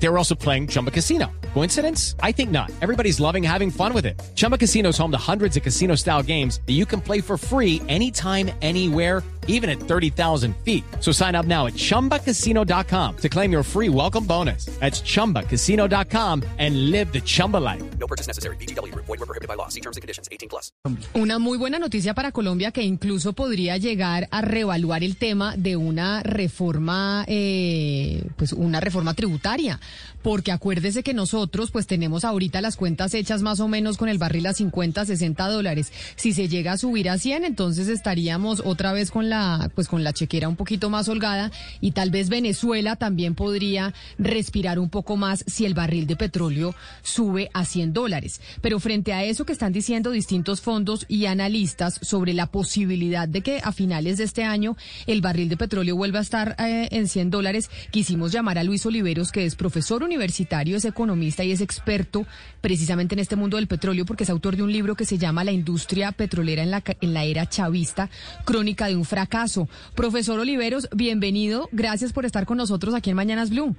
They 0.00 0.08
were 0.08 0.18
also 0.18 0.34
playing 0.34 0.68
Chumba 0.68 0.90
Casino. 0.90 1.30
Coincidence? 1.54 2.14
I 2.22 2.32
think 2.32 2.50
not. 2.50 2.70
Everybody's 2.80 3.18
loving 3.20 3.42
having 3.42 3.70
fun 3.70 3.92
with 3.92 4.06
it. 4.06 4.20
Chumba 4.36 4.56
Casino 4.56 4.90
is 4.90 4.98
home 4.98 5.10
to 5.10 5.18
hundreds 5.18 5.56
of 5.56 5.62
casino 5.62 5.96
style 5.96 6.22
games 6.22 6.60
that 6.66 6.74
you 6.74 6.86
can 6.86 7.00
play 7.00 7.20
for 7.20 7.36
free 7.36 7.82
anytime, 7.88 8.50
anywhere, 8.62 9.22
even 9.48 9.68
at 9.68 9.80
30,000 9.80 10.54
feet. 10.58 10.84
So 11.00 11.10
sign 11.10 11.34
up 11.34 11.46
now 11.46 11.66
at 11.66 11.72
chumbacasino.com 11.72 13.16
to 13.16 13.28
claim 13.28 13.50
your 13.50 13.62
free 13.64 13.88
welcome 13.88 14.24
bonus. 14.24 14.66
That's 14.78 15.00
chumbacasino.com 15.00 16.44
and 16.58 16.90
live 16.90 17.12
the 17.12 17.20
Chumba 17.20 17.56
life. 17.56 17.82
No 17.98 18.06
purchase 18.06 18.28
necessary. 18.28 18.56
BGW. 18.56 18.94
Void 18.94 19.08
were 19.08 19.26
prohibited 19.26 19.48
by 19.48 19.54
law. 19.54 19.68
See 19.68 19.80
terms 19.80 19.96
and 19.96 20.02
conditions. 20.02 20.28
18 20.30 20.48
plus. 20.48 20.70
Una 21.14 21.38
muy 21.38 21.58
buena 21.58 21.78
noticia 21.78 22.14
para 22.14 22.30
Colombia 22.30 22.70
que 22.72 22.82
incluso 22.82 23.32
podría 23.32 23.78
llegar 23.78 24.28
a 24.30 24.42
reevaluar 24.42 25.02
el 25.02 25.16
tema 25.16 25.56
de 25.56 25.76
una 25.76 26.22
reforma, 26.22 27.24
eh, 27.26 28.22
pues 28.36 28.52
una 28.52 28.80
reforma 28.80 29.14
tributaria, 29.14 29.80
porque 30.22 30.52
acuérdese 30.52 31.02
que 31.02 31.14
nosotros 31.14 31.70
pues 31.70 31.86
tenemos 31.86 32.24
ahorita 32.24 32.60
las 32.60 32.76
cuentas 32.76 33.14
hechas 33.14 33.42
más 33.42 33.60
o 33.60 33.68
menos 33.68 33.96
con 33.96 34.08
el 34.08 34.18
barril 34.18 34.46
a 34.46 34.52
50, 34.52 35.04
60 35.04 35.48
dólares. 35.48 35.92
Si 36.16 36.32
se 36.32 36.48
llega 36.48 36.72
a 36.72 36.78
subir 36.78 37.08
a 37.08 37.18
100, 37.18 37.44
entonces 37.44 37.88
estaríamos 37.88 38.62
otra 38.64 38.92
vez 38.92 39.10
con 39.10 39.30
la, 39.30 39.70
pues 39.74 39.88
con 39.88 40.04
la 40.04 40.12
chequera 40.12 40.48
un 40.48 40.56
poquito 40.56 40.90
más 40.90 41.08
holgada 41.08 41.50
y 41.80 41.92
tal 41.92 42.10
vez 42.10 42.28
Venezuela 42.28 42.96
también 42.96 43.34
podría 43.34 43.94
respirar 44.18 44.78
un 44.78 44.90
poco 44.90 45.16
más 45.16 45.44
si 45.46 45.64
el 45.64 45.74
barril 45.74 46.06
de 46.06 46.16
petróleo 46.16 46.74
sube 47.02 47.50
a 47.54 47.64
100 47.64 47.92
dólares. 47.92 48.40
Pero 48.60 48.80
frente 48.80 49.12
a 49.12 49.24
eso 49.24 49.44
que 49.44 49.52
están 49.52 49.72
diciendo 49.72 50.10
distintos 50.10 50.60
fondos 50.60 51.06
y 51.08 51.26
analistas 51.26 51.98
sobre 52.02 52.34
la 52.34 52.46
posibilidad 52.46 53.28
de 53.28 53.40
que 53.40 53.60
a 53.62 53.72
finales 53.72 54.18
de 54.18 54.24
este 54.24 54.44
año 54.44 54.76
el 55.06 55.20
barril 55.20 55.48
de 55.48 55.56
petróleo 55.56 55.96
vuelva 55.96 56.18
a 56.18 56.22
estar 56.22 56.56
eh, 56.58 56.88
en 56.90 57.08
100 57.08 57.30
dólares, 57.30 57.70
quisimos 57.90 58.32
llamar 58.32 58.58
a 58.58 58.64
Luis 58.64 58.84
Oliveros, 58.84 59.32
que 59.32 59.44
es 59.44 59.54
profesor 59.54 59.77
universitario, 60.02 60.76
es 60.76 60.84
economista 60.84 61.44
y 61.44 61.52
es 61.52 61.60
experto 61.60 62.26
precisamente 62.60 63.14
en 63.14 63.18
este 63.20 63.36
mundo 63.36 63.56
del 63.56 63.66
petróleo, 63.66 64.04
porque 64.04 64.24
es 64.24 64.30
autor 64.30 64.56
de 64.56 64.62
un 64.62 64.72
libro 64.72 64.94
que 64.96 65.04
se 65.04 65.18
llama 65.18 65.44
La 65.44 65.52
industria 65.52 66.12
petrolera 66.12 66.62
en 66.62 66.70
la, 66.70 66.82
en 67.00 67.14
la 67.14 67.24
era 67.24 67.46
chavista, 67.48 68.10
crónica 68.44 68.86
de 68.86 68.96
un 68.96 69.04
fracaso. 69.04 69.68
Profesor 69.94 70.38
Oliveros, 70.38 70.88
bienvenido. 70.94 71.68
Gracias 71.72 72.12
por 72.12 72.24
estar 72.26 72.46
con 72.46 72.58
nosotros 72.58 72.94
aquí 72.94 73.10
en 73.10 73.16
Mañanas 73.16 73.50
Blue. 73.50 73.74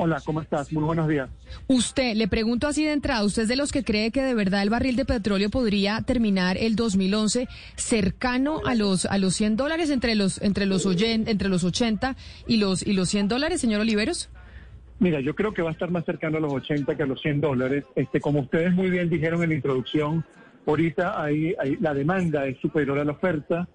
Hola, 0.00 0.22
¿cómo 0.24 0.40
estás? 0.40 0.72
Muy 0.72 0.84
buenos 0.84 1.08
días. 1.08 1.28
Usted, 1.66 2.14
le 2.14 2.28
pregunto 2.28 2.68
así 2.68 2.84
de 2.84 2.92
entrada, 2.92 3.24
¿usted 3.24 3.42
es 3.42 3.48
de 3.48 3.56
los 3.56 3.72
que 3.72 3.82
cree 3.82 4.12
que 4.12 4.22
de 4.22 4.32
verdad 4.32 4.62
el 4.62 4.70
barril 4.70 4.94
de 4.94 5.04
petróleo 5.04 5.50
podría 5.50 6.00
terminar 6.02 6.56
el 6.56 6.76
2011 6.76 7.48
cercano 7.74 8.60
a 8.64 8.76
los 8.76 9.06
a 9.06 9.18
los 9.18 9.34
100 9.34 9.56
dólares 9.56 9.90
entre 9.90 10.14
los 10.14 10.40
entre 10.40 10.66
los 10.66 10.86
oyen- 10.86 11.24
entre 11.26 11.48
los 11.48 11.64
80 11.64 12.14
y 12.46 12.58
los 12.58 12.86
y 12.86 12.92
los 12.92 13.08
100 13.08 13.26
dólares, 13.26 13.60
señor 13.60 13.80
Oliveros? 13.80 14.28
Mira, 15.00 15.20
yo 15.20 15.34
creo 15.34 15.52
que 15.54 15.62
va 15.62 15.68
a 15.68 15.72
estar 15.72 15.90
más 15.90 16.04
cercano 16.04 16.38
a 16.38 16.40
los 16.40 16.52
80 16.52 16.96
que 16.96 17.02
a 17.02 17.06
los 17.06 17.20
100 17.20 17.40
dólares. 17.40 17.84
Este, 17.94 18.20
como 18.20 18.40
ustedes 18.40 18.72
muy 18.72 18.90
bien 18.90 19.08
dijeron 19.08 19.42
en 19.42 19.50
la 19.50 19.54
introducción, 19.54 20.24
ahorita 20.66 21.22
hay, 21.22 21.54
la 21.80 21.94
demanda 21.94 22.46
es 22.46 22.58
superior 22.58 22.98
a 22.98 23.04
la 23.04 23.12
oferta, 23.12 23.68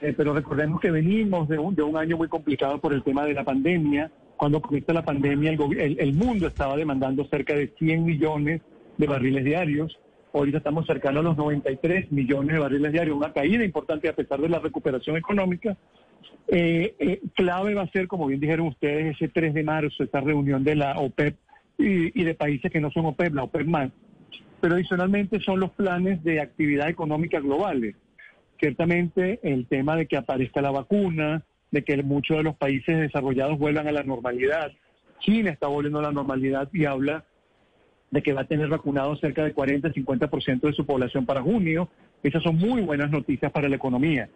eh, 0.00 0.14
pero 0.16 0.32
recordemos 0.32 0.80
que 0.80 0.90
venimos 0.90 1.48
de 1.48 1.58
un, 1.58 1.74
de 1.74 1.82
un 1.82 1.96
año 1.98 2.16
muy 2.16 2.28
complicado 2.28 2.78
por 2.80 2.94
el 2.94 3.02
tema 3.02 3.26
de 3.26 3.34
la 3.34 3.44
pandemia. 3.44 4.10
Cuando 4.38 4.62
comienza 4.62 4.94
la 4.94 5.04
pandemia, 5.04 5.50
el, 5.52 5.60
el- 5.78 6.00
el 6.00 6.12
mundo 6.14 6.46
estaba 6.46 6.76
demandando 6.76 7.26
cerca 7.26 7.54
de 7.54 7.68
100 7.78 8.04
millones 8.06 8.62
de 8.96 9.06
barriles 9.06 9.44
diarios. 9.44 9.98
Ahorita 10.32 10.58
estamos 10.58 10.86
cercanos 10.86 11.20
a 11.20 11.28
los 11.28 11.36
93 11.36 12.10
millones 12.10 12.54
de 12.54 12.58
barriles 12.58 12.92
diarios, 12.92 13.16
una 13.16 13.32
caída 13.34 13.62
importante 13.64 14.08
a 14.08 14.14
pesar 14.14 14.40
de 14.40 14.48
la 14.48 14.60
recuperación 14.60 15.18
económica. 15.18 15.76
Eh, 16.48 16.94
eh, 16.98 17.20
clave 17.34 17.74
va 17.74 17.82
a 17.82 17.90
ser, 17.90 18.08
como 18.08 18.26
bien 18.26 18.40
dijeron 18.40 18.68
ustedes, 18.68 19.14
ese 19.14 19.28
3 19.28 19.54
de 19.54 19.62
marzo, 19.62 20.02
esta 20.02 20.20
reunión 20.20 20.64
de 20.64 20.74
la 20.74 20.98
OPEP 20.98 21.36
y, 21.78 22.20
y 22.20 22.24
de 22.24 22.34
países 22.34 22.70
que 22.72 22.80
no 22.80 22.90
son 22.90 23.06
OPEP, 23.06 23.34
la 23.34 23.44
OPEP 23.44 23.66
más. 23.66 23.90
Pero 24.60 24.74
adicionalmente 24.74 25.40
son 25.40 25.60
los 25.60 25.70
planes 25.70 26.22
de 26.24 26.40
actividad 26.40 26.88
económica 26.88 27.40
globales. 27.40 27.94
Ciertamente 28.58 29.40
el 29.42 29.66
tema 29.66 29.96
de 29.96 30.06
que 30.06 30.16
aparezca 30.16 30.60
la 30.60 30.70
vacuna, 30.70 31.44
de 31.70 31.82
que 31.82 32.02
muchos 32.02 32.36
de 32.36 32.42
los 32.42 32.56
países 32.56 32.98
desarrollados 32.98 33.58
vuelvan 33.58 33.86
a 33.88 33.92
la 33.92 34.02
normalidad. 34.02 34.72
China 35.20 35.50
está 35.50 35.66
volviendo 35.68 36.00
a 36.00 36.02
la 36.02 36.12
normalidad 36.12 36.68
y 36.72 36.84
habla 36.84 37.24
de 38.10 38.22
que 38.22 38.32
va 38.32 38.42
a 38.42 38.46
tener 38.46 38.68
vacunado 38.68 39.14
cerca 39.16 39.44
de 39.44 39.54
40-50% 39.54 40.60
de 40.60 40.72
su 40.72 40.84
población 40.84 41.26
para 41.26 41.42
junio. 41.42 41.88
Esas 42.22 42.42
son 42.42 42.56
muy 42.56 42.82
buenas 42.82 43.10
noticias 43.10 43.52
para 43.52 43.68
la 43.68 43.76
economía. 43.76 44.28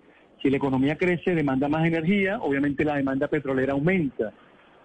Si 0.44 0.50
la 0.50 0.59
economía 0.59 0.99
crece, 0.99 1.34
demanda 1.34 1.71
más 1.71 1.87
energía, 1.87 2.38
obviamente 2.38 2.84
la 2.84 2.97
demanda 2.97 3.28
petrolera 3.28 3.72
aumenta. 3.72 4.34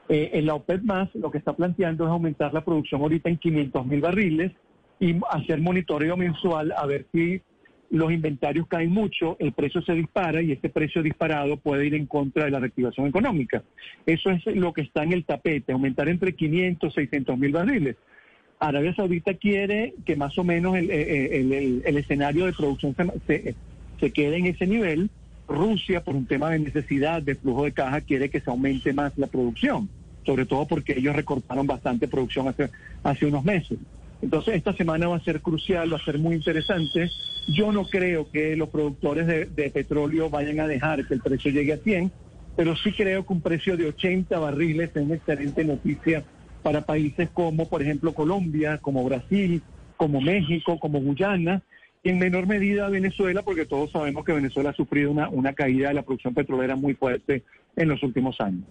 Eh, 0.07 0.29
en 0.35 0.45
la 0.45 0.55
OPEP 0.55 0.83
más 0.83 1.13
lo 1.15 1.29
que 1.29 1.37
está 1.37 1.51
planteando 1.51 2.05
es 2.05 2.09
aumentar 2.09 2.53
la 2.53 2.63
producción 2.63 3.01
ahorita 3.01 3.27
en 3.27 3.37
500 3.37 3.85
mil 3.85 3.99
barriles 3.99 4.53
y 5.01 5.17
hacer 5.29 5.59
monitoreo 5.59 6.15
mensual 6.15 6.71
a 6.71 6.85
ver 6.85 7.07
si 7.11 7.41
los 7.89 8.09
inventarios 8.09 8.67
caen 8.67 8.91
mucho, 8.91 9.35
el 9.37 9.51
precio 9.51 9.81
se 9.81 9.95
dispara 9.95 10.41
y 10.41 10.53
este 10.53 10.69
precio 10.69 11.03
disparado 11.03 11.57
puede 11.57 11.87
ir 11.87 11.93
en 11.93 12.05
contra 12.05 12.45
de 12.45 12.51
la 12.51 12.59
reactivación 12.59 13.07
económica. 13.07 13.61
Eso 14.05 14.29
es 14.29 14.45
lo 14.45 14.71
que 14.71 14.83
está 14.83 15.03
en 15.03 15.11
el 15.11 15.25
tapete, 15.25 15.73
aumentar 15.73 16.07
entre 16.07 16.35
500 16.35 16.89
y 16.89 16.95
600 16.95 17.37
mil 17.37 17.51
barriles. 17.51 17.97
Arabia 18.61 18.95
Saudita 18.95 19.33
quiere 19.33 19.93
que 20.05 20.15
más 20.15 20.37
o 20.37 20.45
menos 20.45 20.77
el, 20.77 20.89
eh, 20.89 21.81
el 21.83 21.97
escenario 21.97 22.45
de 22.45 22.53
producción 22.53 22.95
se 23.27 24.11
quede 24.13 24.37
en 24.37 24.45
ese 24.45 24.65
nivel. 24.65 25.09
Rusia, 25.49 26.01
por 26.01 26.15
un 26.15 26.25
tema 26.25 26.51
de 26.51 26.59
necesidad 26.59 27.21
de 27.21 27.35
flujo 27.35 27.65
de 27.65 27.71
caja, 27.71 28.01
quiere 28.01 28.29
que 28.29 28.39
se 28.39 28.49
aumente 28.49 28.93
más 28.93 29.17
la 29.17 29.27
producción, 29.27 29.89
sobre 30.25 30.45
todo 30.45 30.67
porque 30.67 30.93
ellos 30.97 31.15
recortaron 31.15 31.65
bastante 31.67 32.07
producción 32.07 32.47
hace, 32.47 32.69
hace 33.03 33.25
unos 33.25 33.43
meses. 33.43 33.79
Entonces, 34.21 34.55
esta 34.55 34.73
semana 34.73 35.07
va 35.07 35.15
a 35.15 35.21
ser 35.21 35.41
crucial, 35.41 35.91
va 35.91 35.97
a 35.97 36.05
ser 36.05 36.19
muy 36.19 36.35
interesante. 36.35 37.09
Yo 37.47 37.71
no 37.71 37.85
creo 37.85 38.29
que 38.29 38.55
los 38.55 38.69
productores 38.69 39.27
de, 39.27 39.45
de 39.45 39.69
petróleo 39.71 40.29
vayan 40.29 40.59
a 40.59 40.67
dejar 40.67 41.05
que 41.07 41.13
el 41.15 41.21
precio 41.21 41.51
llegue 41.51 41.73
a 41.73 41.77
100, 41.77 42.11
pero 42.55 42.75
sí 42.75 42.91
creo 42.91 43.25
que 43.25 43.33
un 43.33 43.41
precio 43.41 43.77
de 43.77 43.87
80 43.87 44.37
barriles 44.37 44.91
es 44.93 45.01
una 45.01 45.15
excelente 45.15 45.63
noticia 45.63 46.23
para 46.61 46.81
países 46.81 47.29
como, 47.33 47.67
por 47.69 47.81
ejemplo, 47.81 48.13
Colombia, 48.13 48.77
como 48.79 49.03
Brasil, 49.03 49.63
como 49.95 50.21
México, 50.21 50.77
como 50.79 50.99
Guyana, 50.99 51.61
en 52.03 52.19
menor 52.19 52.47
medida 52.47 52.89
Venezuela, 52.89 53.43
porque 53.43 53.65
todos 53.65 53.91
sabemos 53.91 54.23
que 54.25 54.33
Venezuela 54.33 54.69
ha 54.69 54.73
sufrido 54.73 55.11
una, 55.11 55.29
una 55.29 55.53
caída 55.53 55.89
de 55.89 55.95
la 55.95 56.03
producción 56.03 56.33
petrolera 56.33 56.75
muy 56.75 56.93
fuerte 56.93 57.43
en 57.75 57.89
los 57.89 58.01
últimos 58.03 58.39
años. 58.39 58.65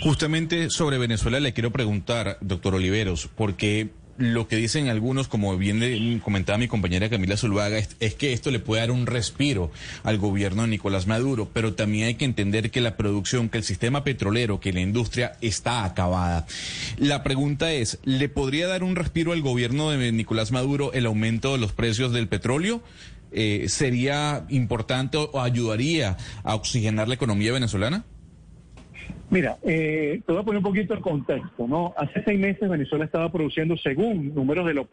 Justamente 0.00 0.70
sobre 0.70 0.98
Venezuela 0.98 1.40
le 1.40 1.52
quiero 1.52 1.72
preguntar, 1.72 2.38
doctor 2.40 2.74
Oliveros, 2.76 3.28
porque 3.34 3.88
lo 4.18 4.48
que 4.48 4.56
dicen 4.56 4.88
algunos, 4.88 5.28
como 5.28 5.56
bien 5.56 6.20
comentaba 6.20 6.58
mi 6.58 6.68
compañera 6.68 7.08
Camila 7.08 7.36
Zuluaga, 7.36 7.78
es, 7.78 7.96
es 8.00 8.14
que 8.14 8.32
esto 8.32 8.50
le 8.50 8.58
puede 8.58 8.82
dar 8.82 8.90
un 8.90 9.06
respiro 9.06 9.70
al 10.02 10.18
gobierno 10.18 10.62
de 10.62 10.68
Nicolás 10.68 11.06
Maduro, 11.06 11.48
pero 11.52 11.74
también 11.74 12.08
hay 12.08 12.14
que 12.16 12.24
entender 12.24 12.70
que 12.70 12.80
la 12.80 12.96
producción, 12.96 13.48
que 13.48 13.58
el 13.58 13.64
sistema 13.64 14.04
petrolero, 14.04 14.60
que 14.60 14.72
la 14.72 14.80
industria 14.80 15.36
está 15.40 15.84
acabada. 15.84 16.46
La 16.96 17.22
pregunta 17.22 17.72
es, 17.72 17.98
¿le 18.04 18.28
podría 18.28 18.66
dar 18.66 18.82
un 18.82 18.96
respiro 18.96 19.32
al 19.32 19.40
gobierno 19.40 19.90
de 19.90 20.12
Nicolás 20.12 20.52
Maduro 20.52 20.92
el 20.92 21.06
aumento 21.06 21.52
de 21.52 21.58
los 21.58 21.72
precios 21.72 22.12
del 22.12 22.28
petróleo? 22.28 22.82
Eh, 23.30 23.66
¿Sería 23.68 24.46
importante 24.48 25.18
o 25.18 25.40
ayudaría 25.40 26.16
a 26.44 26.54
oxigenar 26.54 27.08
la 27.08 27.14
economía 27.14 27.52
venezolana? 27.52 28.04
Mira, 29.30 29.58
eh, 29.62 30.22
te 30.26 30.32
voy 30.32 30.40
a 30.40 30.44
poner 30.44 30.58
un 30.58 30.64
poquito 30.64 30.94
el 30.94 31.00
contexto, 31.00 31.68
¿no? 31.68 31.92
Hace 31.96 32.22
seis 32.24 32.40
meses 32.40 32.68
Venezuela 32.68 33.04
estaba 33.04 33.30
produciendo, 33.30 33.76
según 33.76 34.34
números 34.34 34.66
de 34.66 34.74
la 34.74 34.86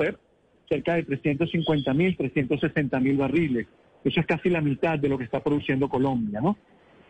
cerca 0.68 0.96
de 0.96 1.04
350 1.04 1.94
mil, 1.94 2.18
360 2.18 3.00
mil 3.00 3.18
barriles. 3.18 3.68
Eso 4.04 4.20
es 4.20 4.26
casi 4.26 4.50
la 4.50 4.62
mitad 4.62 5.00
de 5.00 5.08
lo 5.08 5.18
que 5.18 5.24
está 5.24 5.42
produciendo 5.42 5.88
Colombia, 5.88 6.42
¿no? 6.42 6.58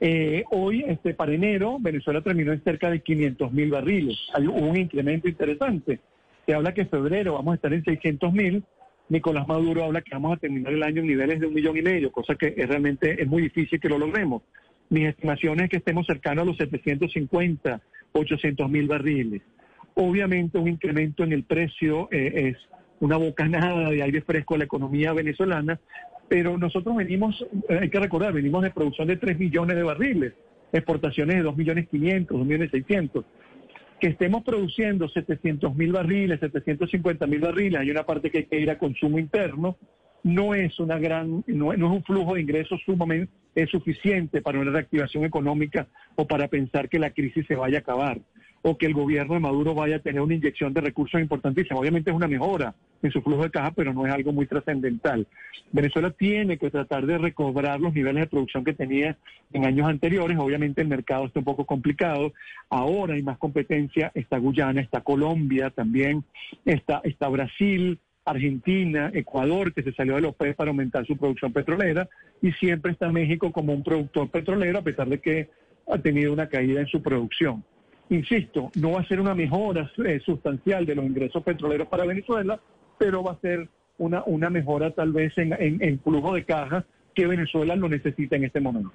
Eh, 0.01 0.43
hoy, 0.51 0.83
este, 0.87 1.13
para 1.13 1.33
enero, 1.33 1.77
Venezuela 1.79 2.21
terminó 2.21 2.51
en 2.51 2.63
cerca 2.63 2.91
de 2.91 3.01
500 3.01 3.51
mil 3.51 3.71
barriles. 3.71 4.17
Hay 4.33 4.45
un 4.45 4.77
incremento 4.77 5.27
interesante. 5.27 5.99
Se 6.45 6.53
habla 6.53 6.73
que 6.73 6.81
en 6.81 6.89
febrero 6.89 7.33
vamos 7.33 7.53
a 7.53 7.55
estar 7.55 7.73
en 7.73 7.83
600 7.83 8.33
mil. 8.33 8.63
Nicolás 9.09 9.47
Maduro 9.47 9.83
habla 9.83 10.01
que 10.01 10.13
vamos 10.13 10.35
a 10.35 10.39
terminar 10.39 10.73
el 10.73 10.83
año 10.83 11.01
en 11.01 11.07
niveles 11.07 11.39
de 11.39 11.47
un 11.47 11.53
millón 11.53 11.77
y 11.77 11.81
medio, 11.81 12.11
cosa 12.11 12.35
que 12.35 12.53
es 12.57 12.67
realmente 12.67 13.21
es 13.21 13.27
muy 13.27 13.41
difícil 13.43 13.79
que 13.79 13.89
lo 13.89 13.97
logremos. 13.97 14.43
Mis 14.89 15.07
estimaciones 15.07 15.65
es 15.65 15.69
que 15.69 15.77
estemos 15.77 16.05
cercanos 16.05 16.43
a 16.43 16.45
los 16.45 16.57
750, 16.57 17.81
800 18.13 18.69
mil 18.69 18.87
barriles. 18.87 19.41
Obviamente 19.95 20.57
un 20.57 20.67
incremento 20.67 21.23
en 21.23 21.33
el 21.33 21.43
precio 21.43 22.09
eh, 22.11 22.51
es 22.51 22.57
una 22.99 23.17
bocanada 23.17 23.89
de 23.89 24.03
aire 24.03 24.21
fresco 24.21 24.55
a 24.55 24.59
la 24.59 24.65
economía 24.65 25.13
venezolana, 25.13 25.79
pero 26.27 26.57
nosotros 26.57 26.95
venimos, 26.95 27.45
eh, 27.69 27.79
hay 27.81 27.89
que 27.89 27.99
recordar, 27.99 28.33
venimos 28.33 28.63
de 28.63 28.71
producción 28.71 29.07
de 29.07 29.17
3 29.17 29.37
millones 29.39 29.75
de 29.75 29.83
barriles, 29.83 30.33
exportaciones 30.71 31.37
de 31.37 31.43
2 31.43 31.57
millones 31.57 31.87
500, 31.89 32.37
2 32.37 32.47
millones 32.47 32.71
600. 32.71 33.25
Que 33.99 34.07
estemos 34.07 34.43
produciendo 34.43 35.07
700 35.07 35.73
mil 35.75 35.93
barriles, 35.93 36.39
750 36.39 37.27
mil 37.27 37.39
barriles, 37.39 37.79
hay 37.79 37.91
una 37.91 38.05
parte 38.05 38.29
que 38.29 38.39
hay 38.39 38.45
que 38.45 38.59
ir 38.59 38.69
a 38.69 38.77
consumo 38.77 39.17
interno, 39.17 39.77
no 40.23 40.55
es 40.55 40.79
una 40.79 40.97
gran, 40.97 41.43
no, 41.47 41.73
no 41.73 41.87
es 41.87 41.91
un 41.91 42.03
flujo 42.03 42.35
de 42.35 42.41
ingresos 42.41 42.81
sumamente 42.85 43.31
es 43.55 43.69
suficiente 43.69 44.41
para 44.41 44.59
una 44.59 44.71
reactivación 44.71 45.23
económica 45.23 45.87
o 46.15 46.27
para 46.27 46.47
pensar 46.49 46.89
que 46.89 46.99
la 46.99 47.11
crisis 47.11 47.45
se 47.47 47.55
vaya 47.55 47.77
a 47.77 47.81
acabar 47.81 48.19
o 48.67 48.77
que 48.77 48.87
el 48.87 48.95
gobierno 48.95 49.35
de 49.35 49.39
Maduro 49.39 49.75
vaya 49.75 49.97
a 49.97 49.99
tener 49.99 50.21
una 50.21 50.33
inyección 50.33 50.73
de 50.73 50.81
recursos 50.81 51.21
importantísima. 51.21 51.79
Obviamente 51.79 52.09
es 52.09 52.15
una 52.15 52.27
mejora 52.27 52.73
en 53.03 53.11
su 53.11 53.21
flujo 53.21 53.43
de 53.43 53.51
caja, 53.51 53.71
pero 53.71 53.93
no 53.93 54.07
es 54.07 54.11
algo 54.11 54.31
muy 54.31 54.47
trascendental. 54.47 55.27
Venezuela 55.71 56.09
tiene 56.09 56.57
que 56.57 56.71
tratar 56.71 57.05
de 57.05 57.19
recobrar 57.19 57.79
los 57.79 57.93
niveles 57.93 58.23
de 58.23 58.27
producción 58.27 58.63
que 58.63 58.73
tenía 58.73 59.17
en 59.53 59.65
años 59.65 59.87
anteriores. 59.87 60.39
Obviamente 60.39 60.81
el 60.81 60.87
mercado 60.87 61.25
está 61.25 61.39
un 61.39 61.45
poco 61.45 61.65
complicado. 61.65 62.33
Ahora 62.71 63.13
hay 63.13 63.21
más 63.21 63.37
competencia. 63.37 64.11
Está 64.15 64.39
Guyana, 64.39 64.81
está 64.81 65.01
Colombia 65.01 65.69
también, 65.69 66.23
está, 66.65 67.01
está 67.03 67.29
Brasil. 67.29 67.99
Argentina, 68.25 69.11
Ecuador, 69.13 69.73
que 69.73 69.83
se 69.83 69.93
salió 69.93 70.15
de 70.15 70.21
los 70.21 70.31
OPEP 70.31 70.55
para 70.55 70.71
aumentar 70.71 71.05
su 71.05 71.15
producción 71.15 71.53
petrolera, 71.53 72.09
y 72.41 72.51
siempre 72.53 72.91
está 72.91 73.11
México 73.11 73.51
como 73.51 73.73
un 73.73 73.83
productor 73.83 74.29
petrolero, 74.29 74.79
a 74.79 74.83
pesar 74.83 75.07
de 75.07 75.19
que 75.19 75.49
ha 75.87 75.97
tenido 75.99 76.33
una 76.33 76.49
caída 76.49 76.81
en 76.81 76.87
su 76.87 77.01
producción. 77.01 77.63
Insisto, 78.09 78.71
no 78.75 78.91
va 78.91 79.01
a 79.01 79.07
ser 79.07 79.19
una 79.19 79.35
mejora 79.35 79.91
eh, 80.05 80.19
sustancial 80.23 80.85
de 80.85 80.95
los 80.95 81.05
ingresos 81.05 81.43
petroleros 81.43 81.87
para 81.87 82.05
Venezuela, 82.05 82.59
pero 82.97 83.23
va 83.23 83.33
a 83.33 83.39
ser 83.39 83.67
una, 83.97 84.23
una 84.25 84.49
mejora 84.49 84.91
tal 84.91 85.11
vez 85.11 85.37
en, 85.37 85.53
en, 85.53 85.81
en 85.81 85.99
flujo 85.99 86.33
de 86.33 86.43
caja 86.43 86.85
que 87.13 87.27
Venezuela 87.27 87.75
lo 87.75 87.87
necesita 87.89 88.35
en 88.35 88.43
este 88.43 88.59
momento. 88.59 88.91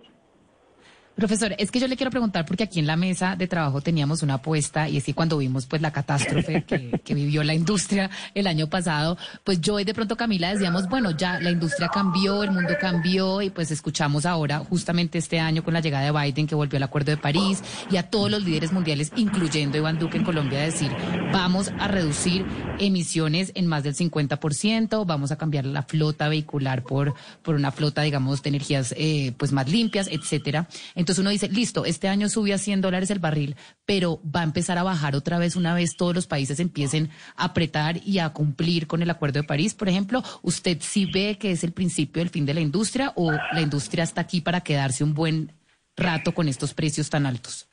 Profesor, 1.16 1.54
es 1.58 1.70
que 1.70 1.80
yo 1.80 1.86
le 1.86 1.96
quiero 1.96 2.10
preguntar 2.10 2.46
porque 2.46 2.64
aquí 2.64 2.78
en 2.78 2.86
la 2.86 2.96
mesa 2.96 3.36
de 3.36 3.46
trabajo 3.46 3.80
teníamos 3.82 4.22
una 4.22 4.34
apuesta 4.34 4.88
y 4.88 4.96
es 4.96 5.04
que 5.04 5.12
cuando 5.12 5.36
vimos 5.36 5.66
pues 5.66 5.82
la 5.82 5.92
catástrofe 5.92 6.62
que, 6.64 7.14
vivió 7.14 7.42
la 7.42 7.52
industria 7.52 8.08
el 8.34 8.46
año 8.46 8.68
pasado, 8.68 9.18
pues 9.44 9.60
yo 9.60 9.78
y 9.78 9.84
de 9.84 9.92
pronto 9.92 10.16
Camila 10.16 10.52
decíamos, 10.52 10.88
bueno, 10.88 11.10
ya 11.10 11.38
la 11.40 11.50
industria 11.50 11.88
cambió, 11.88 12.42
el 12.42 12.52
mundo 12.52 12.74
cambió 12.80 13.42
y 13.42 13.50
pues 13.50 13.70
escuchamos 13.70 14.24
ahora 14.24 14.60
justamente 14.60 15.18
este 15.18 15.40
año 15.40 15.62
con 15.62 15.74
la 15.74 15.80
llegada 15.80 16.04
de 16.04 16.12
Biden 16.12 16.46
que 16.46 16.54
volvió 16.54 16.78
al 16.78 16.84
Acuerdo 16.84 17.10
de 17.10 17.18
París 17.18 17.62
y 17.90 17.96
a 17.96 18.08
todos 18.08 18.30
los 18.30 18.42
líderes 18.42 18.72
mundiales, 18.72 19.12
incluyendo 19.16 19.76
Iván 19.76 19.98
Duque 19.98 20.16
en 20.16 20.24
Colombia, 20.24 20.60
decir, 20.60 20.90
vamos 21.32 21.70
a 21.78 21.88
reducir 21.88 22.46
emisiones 22.78 23.52
en 23.54 23.66
más 23.66 23.82
del 23.82 23.94
50%, 23.94 25.04
vamos 25.04 25.32
a 25.32 25.36
cambiar 25.36 25.66
la 25.66 25.82
flota 25.82 26.28
vehicular 26.28 26.82
por, 26.82 27.14
por 27.42 27.56
una 27.56 27.72
flota, 27.72 28.02
digamos, 28.02 28.42
de 28.42 28.48
energías 28.48 28.94
eh, 28.96 29.34
pues 29.36 29.52
más 29.52 29.68
limpias, 29.68 30.08
etcétera. 30.10 30.68
Entonces 31.00 31.22
uno 31.22 31.30
dice, 31.30 31.48
listo, 31.48 31.86
este 31.86 32.08
año 32.08 32.28
subió 32.28 32.54
a 32.54 32.58
100 32.58 32.82
dólares 32.82 33.10
el 33.10 33.20
barril, 33.20 33.56
pero 33.86 34.20
va 34.24 34.42
a 34.42 34.44
empezar 34.44 34.76
a 34.76 34.82
bajar 34.82 35.16
otra 35.16 35.38
vez 35.38 35.56
una 35.56 35.74
vez 35.74 35.96
todos 35.96 36.14
los 36.14 36.26
países 36.26 36.60
empiecen 36.60 37.08
a 37.36 37.46
apretar 37.46 37.96
y 38.04 38.18
a 38.18 38.28
cumplir 38.28 38.86
con 38.86 39.00
el 39.00 39.08
Acuerdo 39.08 39.40
de 39.40 39.46
París, 39.46 39.72
por 39.72 39.88
ejemplo. 39.88 40.22
¿Usted 40.42 40.76
sí 40.80 41.06
ve 41.06 41.38
que 41.40 41.52
es 41.52 41.64
el 41.64 41.72
principio 41.72 42.20
del 42.20 42.28
fin 42.28 42.44
de 42.44 42.52
la 42.52 42.60
industria 42.60 43.14
o 43.16 43.32
la 43.32 43.62
industria 43.62 44.04
está 44.04 44.20
aquí 44.20 44.42
para 44.42 44.60
quedarse 44.60 45.02
un 45.02 45.14
buen 45.14 45.52
rato 45.96 46.34
con 46.34 46.48
estos 46.48 46.74
precios 46.74 47.08
tan 47.08 47.24
altos? 47.24 47.66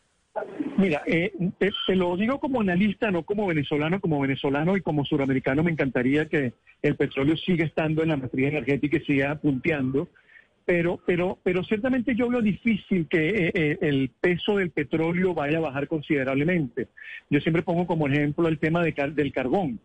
Mira, 0.78 1.02
eh, 1.06 1.34
te, 1.60 1.72
te, 1.86 1.96
lo 1.98 2.16
digo 2.16 2.40
como 2.40 2.62
analista, 2.62 3.12
no 3.12 3.24
como 3.24 3.46
venezolano, 3.46 4.00
como 4.00 4.22
venezolano 4.22 4.78
y 4.78 4.82
como 4.82 5.04
suramericano 5.04 5.64
me 5.64 5.72
encantaría 5.72 6.30
que 6.30 6.54
el 6.82 6.96
petróleo 6.96 7.36
siga 7.36 7.66
estando 7.66 8.04
en 8.04 8.10
la 8.10 8.16
matriz 8.16 8.48
energética 8.48 8.98
y 8.98 9.06
siga 9.06 9.36
punteando 9.36 10.08
pero, 10.68 11.00
pero, 11.06 11.40
pero 11.44 11.64
ciertamente 11.64 12.14
yo 12.14 12.28
veo 12.28 12.42
difícil 12.42 13.08
que 13.08 13.30
eh, 13.30 13.52
eh, 13.54 13.78
el 13.80 14.12
peso 14.20 14.58
del 14.58 14.72
petróleo 14.72 15.34
vaya 15.34 15.60
a 15.60 15.62
bajar 15.62 15.88
considerablemente. 15.88 16.90
Yo 17.30 17.40
siempre 17.40 17.64
pongo 17.64 17.88
como 17.88 18.06
ejemplo 18.10 18.50
el 18.50 18.60
tema 18.60 18.84
de, 18.84 18.94
del 19.16 19.32
carbón. 19.32 19.80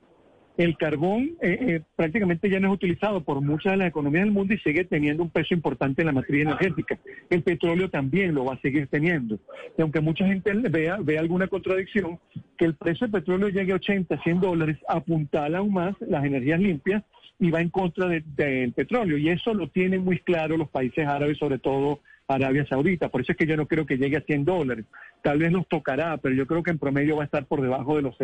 El 0.56 0.76
carbón 0.76 1.31
eh, 1.40 1.81
prácticamente 1.96 2.50
ya 2.50 2.60
no 2.60 2.69
es 2.69 2.75
utilizado 2.75 3.25
por 3.25 3.40
muchas 3.40 3.72
de 3.72 3.78
las 3.78 3.88
economías 3.88 4.25
del 4.25 4.32
mundo 4.32 4.52
y 4.52 4.58
sigue 4.58 4.84
teniendo 4.84 5.22
un 5.22 5.31
peso 5.31 5.54
importante 5.54 6.02
en 6.02 6.06
la 6.06 6.12
matriz 6.12 6.43
energética. 6.43 6.99
El 7.31 7.43
petróleo 7.43 7.88
también 7.88 8.34
lo 8.34 8.44
va 8.44 8.54
a 8.54 8.60
seguir 8.60 8.87
teniendo. 8.88 9.38
Y 9.78 9.82
aunque 9.82 10.00
mucha 10.00 10.26
gente 10.26 10.52
vea, 10.52 10.99
vea 11.00 11.20
alguna 11.20 11.46
contradicción, 11.46 12.19
que 12.58 12.66
el 12.66 12.75
precio 12.75 13.06
del 13.06 13.12
petróleo 13.12 13.49
llegue 13.49 13.72
a 13.72 13.76
80, 13.76 14.22
100 14.22 14.40
dólares, 14.40 14.76
apuntala 14.88 15.58
aún 15.58 15.72
más 15.72 15.94
las 16.00 16.25
energías 16.25 16.60
limpias 16.60 17.02
y 17.38 17.50
va 17.50 17.60
en 17.60 17.70
contra 17.70 18.08
del 18.08 18.72
petróleo. 18.72 19.16
Y 19.16 19.31
eso 19.31 19.54
lo 19.54 19.69
tienen 19.70 20.04
muy 20.04 20.19
claro 20.19 20.56
los 20.58 20.69
países 20.69 21.06
árabes, 21.06 21.38
sobre 21.38 21.58
todo 21.58 22.00
Arabia 22.28 22.66
Saudita. 22.66 23.08
Por 23.08 23.22
eso 23.22 23.32
es 23.32 23.38
que 23.38 23.46
yo 23.46 23.56
no 23.56 23.66
creo 23.66 23.87
que 23.87 23.96
llegue 23.96 24.19
a 24.19 24.22
100 24.22 24.44
dólares. 24.44 24.84
Tal 25.22 25.38
vez 25.38 25.50
nos 25.50 25.66
tocará, 25.66 26.19
pero 26.19 26.34
yo 26.34 26.46
creo 26.46 26.62
que 26.62 26.70
en 26.70 26.78
promedio 26.78 27.16
va 27.16 27.22
a 27.22 27.26
estar 27.26 27.46
por 27.46 27.62
debajo 27.62 27.96
de 27.96 28.02
los, 28.02 28.16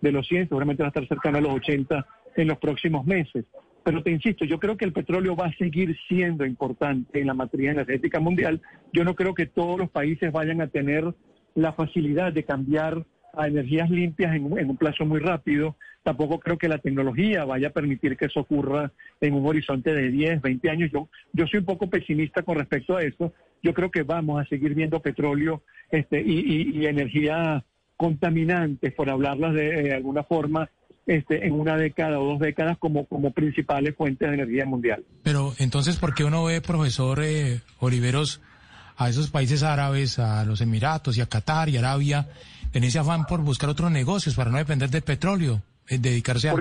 de 0.00 0.12
los 0.12 0.26
100, 0.26 0.48
seguramente 0.48 0.82
va 0.82 0.88
a 0.88 0.90
estar 0.90 1.08
cercano 1.08 1.38
a 1.38 1.40
los 1.40 1.54
80 1.54 2.06
en 2.36 2.48
los 2.48 2.58
próximos 2.58 3.06
meses. 3.06 3.44
Pero 3.84 4.02
te 4.02 4.10
insisto, 4.10 4.44
yo 4.44 4.58
creo 4.58 4.76
que 4.76 4.84
el 4.84 4.92
petróleo 4.92 5.36
va 5.36 5.46
a 5.46 5.56
seguir 5.56 5.96
siendo 6.08 6.44
importante 6.44 7.20
en 7.20 7.28
la 7.28 7.34
materia 7.34 7.70
energética 7.70 8.18
mundial. 8.18 8.60
Yo 8.92 9.04
no 9.04 9.14
creo 9.14 9.32
que 9.34 9.46
todos 9.46 9.78
los 9.78 9.90
países 9.90 10.32
vayan 10.32 10.60
a 10.60 10.66
tener 10.66 11.14
la 11.54 11.72
facilidad 11.72 12.32
de 12.32 12.44
cambiar 12.44 13.06
a 13.32 13.46
energías 13.46 13.88
limpias 13.88 14.34
en, 14.34 14.58
en, 14.58 14.70
un 14.70 14.76
plazo 14.76 15.04
muy 15.04 15.20
rápido. 15.20 15.76
Tampoco 16.02 16.40
creo 16.40 16.58
que 16.58 16.68
la 16.68 16.78
tecnología 16.78 17.44
vaya 17.44 17.68
a 17.68 17.72
permitir 17.72 18.16
que 18.16 18.26
eso 18.26 18.40
ocurra 18.40 18.90
en 19.20 19.34
un 19.34 19.46
horizonte 19.46 19.94
de 19.94 20.10
10, 20.10 20.42
20 20.42 20.70
años. 20.70 20.90
Yo, 20.92 21.08
yo 21.32 21.46
soy 21.46 21.60
un 21.60 21.66
poco 21.66 21.88
pesimista 21.88 22.42
con 22.42 22.56
respecto 22.56 22.96
a 22.96 23.02
eso. 23.02 23.32
Yo 23.62 23.72
creo 23.72 23.90
que 23.90 24.02
vamos 24.02 24.40
a 24.40 24.48
seguir 24.48 24.74
viendo 24.74 25.00
petróleo 25.00 25.62
este, 25.90 26.20
y, 26.20 26.40
y, 26.40 26.80
y 26.80 26.86
energía 26.86 27.64
contaminantes, 27.96 28.92
por 28.94 29.10
hablarlas 29.10 29.54
de, 29.54 29.82
de 29.82 29.94
alguna 29.94 30.22
forma, 30.22 30.68
este, 31.06 31.46
en 31.46 31.52
una 31.52 31.76
década 31.76 32.18
o 32.18 32.32
dos 32.32 32.40
décadas 32.40 32.76
como, 32.78 33.06
como 33.06 33.32
principales 33.32 33.94
fuentes 33.96 34.28
de 34.28 34.34
energía 34.34 34.66
mundial. 34.66 35.04
Pero 35.22 35.54
entonces, 35.58 35.96
¿por 35.96 36.14
qué 36.14 36.24
uno 36.24 36.44
ve, 36.44 36.60
profesor 36.60 37.22
eh, 37.22 37.60
Oliveros, 37.78 38.40
a 38.96 39.08
esos 39.08 39.30
países 39.30 39.62
árabes, 39.62 40.18
a 40.18 40.44
los 40.44 40.60
Emiratos 40.60 41.16
y 41.16 41.20
a 41.20 41.26
Qatar 41.26 41.68
y 41.68 41.76
Arabia, 41.76 42.28
en 42.72 42.84
ese 42.84 42.98
afán 42.98 43.24
por 43.26 43.40
buscar 43.40 43.70
otros 43.70 43.90
negocios 43.90 44.34
para 44.34 44.50
no 44.50 44.58
depender 44.58 44.90
del 44.90 45.02
petróleo, 45.02 45.62
eh, 45.88 45.98
dedicarse 45.98 46.48
a, 46.48 46.54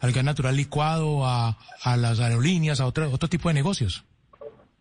al 0.00 0.12
gas 0.12 0.24
natural 0.24 0.56
licuado, 0.56 1.26
a, 1.26 1.58
a 1.82 1.96
las 1.96 2.20
aerolíneas, 2.20 2.80
a 2.80 2.86
otro, 2.86 3.10
otro 3.10 3.28
tipo 3.28 3.48
de 3.48 3.54
negocios? 3.54 4.04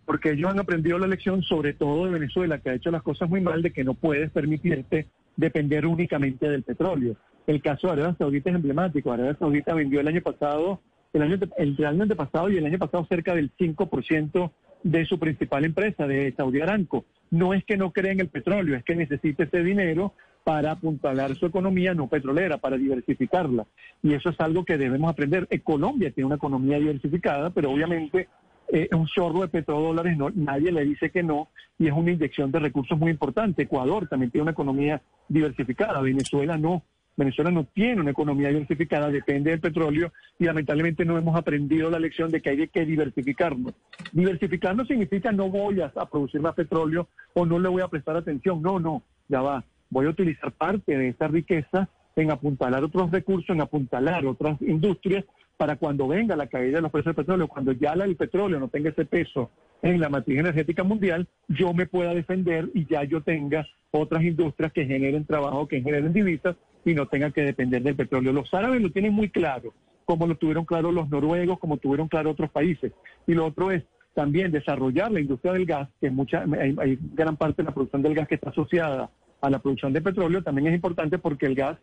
Porque 0.08 0.32
ellos 0.32 0.50
han 0.50 0.60
aprendido 0.60 0.98
la 0.98 1.06
lección, 1.06 1.44
sobre 1.44 1.74
todo 1.74 2.06
de 2.06 2.12
Venezuela, 2.14 2.60
que 2.60 2.70
ha 2.70 2.76
hecho 2.76 2.92
las 2.92 3.04
cosas 3.04 3.30
muy 3.30 3.42
mal, 3.42 3.62
de 3.62 3.74
que 3.74 3.84
no 3.84 3.94
puedes 3.94 4.32
permitirte 4.32 5.08
depender 5.36 5.86
únicamente 5.86 6.50
del 6.50 6.64
petróleo. 6.64 7.18
El 7.46 7.62
caso 7.62 7.88
de 7.88 7.94
Arabia 7.94 8.16
Saudita 8.18 8.50
es 8.50 8.56
emblemático. 8.56 9.12
Arabia 9.12 9.36
Saudita 9.38 9.74
vendió 9.74 10.00
el 10.00 10.08
año 10.08 10.22
pasado, 10.22 10.80
el 11.12 11.24
año, 11.24 11.38
el, 11.58 11.86
año 11.86 12.04
antepasado 12.04 12.50
y 12.50 12.56
el 12.56 12.66
año 12.66 12.80
pasado 12.80 13.06
cerca 13.10 13.36
del 13.36 13.52
5% 13.58 14.52
de 14.84 15.06
su 15.06 15.20
principal 15.20 15.66
empresa, 15.66 16.08
de 16.08 16.34
Saudi 16.38 16.62
Aramco. 16.62 17.04
No 17.30 17.54
es 17.54 17.66
que 17.66 17.76
no 17.76 17.92
cree 17.92 18.14
en 18.14 18.22
el 18.22 18.30
petróleo, 18.30 18.78
es 18.78 18.86
que 18.86 18.96
necesita 18.96 19.44
ese 19.44 19.62
dinero 19.62 20.14
para 20.46 20.72
apuntalar 20.72 21.36
su 21.36 21.46
economía 21.46 21.94
no 21.94 22.08
petrolera, 22.08 22.60
para 22.60 22.78
diversificarla. 22.78 23.68
Y 24.02 24.14
eso 24.14 24.30
es 24.30 24.40
algo 24.40 24.64
que 24.64 24.78
debemos 24.78 25.12
aprender. 25.12 25.46
Eh, 25.50 25.60
Colombia 25.60 26.12
tiene 26.12 26.28
una 26.28 26.38
economía 26.38 26.80
diversificada, 26.80 27.50
pero 27.50 27.72
obviamente 27.72 28.30
eh, 28.70 28.90
un 28.92 29.08
chorro 29.08 29.42
de 29.42 29.48
petrodólares, 29.48 30.18
no, 30.18 30.30
nadie 30.32 30.72
le 30.72 30.84
dice 30.84 31.10
que 31.10 31.24
no, 31.24 31.50
y 31.80 31.88
es 31.88 31.94
una 31.94 32.12
inyección 32.12 32.52
de 32.52 32.60
recursos 32.60 32.98
muy 32.98 33.12
importante. 33.12 33.64
Ecuador 33.64 34.08
también 34.08 34.32
tiene 34.32 34.44
una 34.44 34.52
economía 34.52 35.02
diversificada, 35.28 36.02
Venezuela 36.02 36.58
no. 36.58 36.84
Venezuela 37.16 37.50
no 37.50 37.64
tiene 37.64 38.02
una 38.02 38.12
economía 38.12 38.50
diversificada, 38.50 39.10
depende 39.10 39.50
del 39.50 39.60
petróleo 39.60 40.14
y 40.38 40.46
lamentablemente 40.46 41.04
no 41.04 41.18
hemos 41.18 41.36
aprendido 41.36 41.90
la 41.90 41.98
lección 41.98 42.30
de 42.30 42.42
que 42.42 42.52
hay 42.52 42.68
que 42.68 42.86
diversificarnos. 42.86 43.74
Diversificarnos 44.12 44.88
significa 44.88 45.32
no 45.32 45.50
voy 45.50 45.82
a, 45.82 45.90
producir 45.90 46.42
más 46.42 46.54
petróleo 46.54 47.08
o 47.34 47.44
no 47.44 47.58
le 47.58 47.70
voy 47.70 47.82
a 47.82 47.88
prestar 47.88 48.18
atención. 48.18 48.62
No, 48.62 48.80
no, 48.80 49.02
ya 49.28 49.42
va. 49.42 49.66
Voy 49.90 50.06
a 50.06 50.10
utilizar 50.10 50.52
parte 50.52 50.96
de 50.96 51.10
esa 51.10 51.28
riqueza 51.28 51.90
en 52.16 52.30
apuntalar 52.30 52.84
otros 52.84 53.10
recursos, 53.10 53.50
en 53.50 53.62
apuntalar 53.62 54.24
otras 54.28 54.62
industrias 54.62 55.26
para 55.58 55.76
cuando 55.76 56.08
venga 56.08 56.36
la 56.36 56.48
caída 56.48 56.78
de 56.78 56.82
los 56.82 56.92
precios 56.92 57.16
del 57.16 57.26
petróleo, 57.26 57.48
cuando 57.48 57.72
ya 57.72 57.94
el 57.94 58.16
petróleo 58.16 58.60
no 58.60 58.70
tenga 58.70 58.92
ese 58.92 59.06
peso 59.06 59.50
en 59.82 60.00
la 60.00 60.10
matriz 60.10 60.40
energética 60.40 60.84
mundial, 60.84 61.28
yo 61.48 61.74
me 61.74 61.88
pueda 61.88 62.14
defender 62.14 62.70
y 62.74 62.86
ya 62.86 63.04
yo 63.04 63.22
tenga 63.22 63.68
otras 63.92 64.24
industrias 64.24 64.72
que 64.72 64.86
generen 64.86 65.26
trabajo, 65.26 65.68
que 65.68 65.82
generen 65.82 66.14
divisas 66.14 66.56
y 66.86 66.94
no 66.94 67.08
tenga 67.08 67.32
que 67.32 67.42
depender 67.42 67.82
del 67.82 67.96
petróleo. 67.96 68.34
Los 68.34 68.54
árabes 68.54 68.82
lo 68.82 68.92
tienen 68.92 69.14
muy 69.14 69.30
claro, 69.30 69.74
como 70.06 70.28
lo 70.28 70.36
tuvieron 70.36 70.66
claro 70.66 70.92
los 70.92 71.10
noruegos, 71.10 71.60
como 71.60 71.78
tuvieron 71.78 72.08
claro 72.08 72.32
otros 72.32 72.52
países. 72.52 72.92
Y 73.26 73.34
lo 73.34 73.46
otro 73.46 73.72
es 73.72 73.84
también 74.14 74.52
desarrollar 74.52 75.12
la 75.12 75.20
industria 75.20 75.54
del 75.54 75.66
gas, 75.66 75.90
que 76.00 76.10
mucha, 76.10 76.46
hay, 76.60 76.76
hay 76.80 77.00
gran 77.14 77.36
parte 77.36 77.62
de 77.62 77.68
la 77.68 77.74
producción 77.74 78.02
del 78.02 78.16
gas 78.16 78.28
que 78.28 78.36
está 78.36 78.52
asociada 78.52 79.10
a 79.42 79.50
la 79.50 79.60
producción 79.60 79.94
de 79.94 80.02
petróleo, 80.02 80.44
también 80.44 80.68
es 80.68 80.76
importante 80.76 81.18
porque 81.20 81.46
el 81.46 81.56
gas 81.56 81.78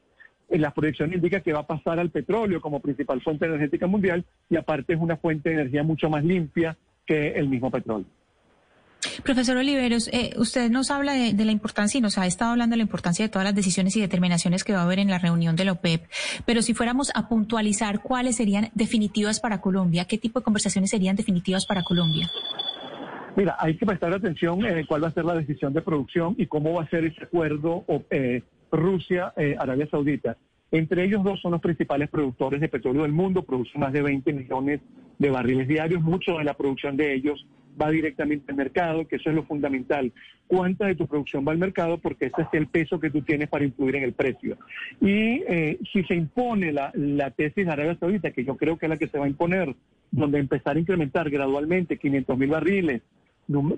las 0.59 0.73
proyecciones 0.73 1.17
indica 1.17 1.41
que 1.41 1.53
va 1.53 1.61
a 1.61 1.67
pasar 1.67 1.99
al 1.99 2.11
petróleo 2.11 2.61
como 2.61 2.81
principal 2.81 3.21
fuente 3.23 3.47
energética 3.47 3.87
mundial 3.87 4.25
y 4.49 4.57
aparte 4.57 4.95
es 4.95 5.01
una 5.01 5.17
fuente 5.17 5.51
de 5.51 5.57
energía 5.57 5.83
mucho 5.83 6.09
más 6.09 6.25
limpia 6.25 6.77
que 7.07 7.33
el 7.33 7.49
mismo 7.49 7.71
petróleo. 7.71 8.07
Profesor 9.23 9.57
Oliveros, 9.59 10.09
eh, 10.13 10.33
usted 10.37 10.71
nos 10.71 10.91
habla 10.91 11.13
de, 11.13 11.35
de, 11.35 11.45
la 11.45 11.53
importancia 11.53 11.99
y 11.99 12.01
nos 12.01 12.17
ha 12.17 12.27
estado 12.27 12.53
hablando 12.53 12.73
de 12.73 12.79
la 12.79 12.85
importancia 12.85 13.25
de 13.25 13.29
todas 13.29 13.45
las 13.45 13.55
decisiones 13.55 13.95
y 13.97 14.01
determinaciones 14.01 14.65
que 14.65 14.73
va 14.73 14.81
a 14.81 14.85
haber 14.85 14.99
en 14.99 15.11
la 15.11 15.19
reunión 15.19 15.57
de 15.57 15.67
la 15.67 15.73
OPEP, 15.73 16.07
pero 16.47 16.63
si 16.63 16.73
fuéramos 16.73 17.11
a 17.15 17.29
puntualizar 17.29 18.01
cuáles 18.01 18.37
serían 18.37 18.71
definitivas 18.75 19.41
para 19.41 19.61
Colombia, 19.61 20.07
¿qué 20.07 20.17
tipo 20.17 20.41
de 20.41 20.45
conversaciones 20.45 20.91
serían 20.91 21.17
definitivas 21.17 21.67
para 21.67 21.83
Colombia? 21.83 22.31
Mira, 23.37 23.57
hay 23.59 23.77
que 23.77 23.85
prestar 23.85 24.13
atención 24.13 24.65
en 24.65 24.87
cuál 24.87 25.03
va 25.03 25.09
a 25.09 25.13
ser 25.13 25.25
la 25.25 25.35
decisión 25.35 25.73
de 25.73 25.83
producción 25.83 26.35
y 26.39 26.47
cómo 26.47 26.73
va 26.75 26.85
a 26.85 26.89
ser 26.89 27.05
ese 27.05 27.25
acuerdo 27.25 27.85
eh, 28.11 28.43
Rusia-Arabia 28.77 29.89
Saudita. 29.91 30.37
Entre 30.71 31.05
ellos 31.05 31.23
dos 31.23 31.41
son 31.41 31.53
los 31.53 31.61
principales 31.61 32.09
productores 32.09 32.61
de 32.61 32.69
petróleo 32.69 33.03
del 33.03 33.13
mundo, 33.13 33.45
producen 33.45 33.81
más 33.81 33.93
de 33.93 34.03
20 34.03 34.33
millones 34.33 34.81
de 35.19 35.31
barriles 35.31 35.69
diarios, 35.69 36.03
mucho 36.03 36.39
de 36.39 36.45
la 36.45 36.55
producción 36.55 36.97
de 36.97 37.15
ellos 37.15 37.47
va 37.81 37.91
directamente 37.91 38.51
al 38.51 38.57
mercado, 38.57 39.07
que 39.07 39.17
eso 39.17 39.31
es 39.31 39.37
lo 39.37 39.45
fundamental. 39.45 40.13
¿Cuánta 40.47 40.87
de 40.87 40.95
tu 40.95 41.07
producción 41.07 41.45
va 41.47 41.53
al 41.53 41.59
mercado? 41.59 41.99
Porque 41.99 42.27
ese 42.27 42.43
es 42.43 42.49
el 42.53 42.67
peso 42.67 43.01
que 43.01 43.11
tú 43.11 43.23
tienes 43.23 43.49
para 43.49 43.65
influir 43.65 43.97
en 43.97 44.05
el 44.05 44.13
precio. 44.13 44.57
Y 45.01 45.43
eh, 45.49 45.79
si 45.93 46.05
se 46.05 46.15
impone 46.15 46.73
la, 46.73 46.91
la 46.95 47.31
tesis 47.31 47.67
de 47.67 47.73
Arabia 47.73 47.97
Saudita, 47.99 48.31
que 48.31 48.45
yo 48.45 48.57
creo 48.57 48.77
que 48.77 48.87
es 48.87 48.91
la 48.91 48.97
que 48.97 49.09
se 49.09 49.19
va 49.19 49.25
a 49.25 49.29
imponer, 49.29 49.75
donde 50.11 50.39
empezar 50.39 50.77
a 50.77 50.81
incrementar 50.81 51.31
gradualmente 51.31 51.99
500 51.99 52.39
mil 52.39 52.51
barriles, 52.51 53.03